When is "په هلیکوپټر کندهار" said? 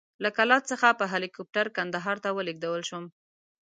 0.99-2.17